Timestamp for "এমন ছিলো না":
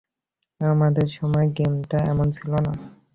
2.11-2.73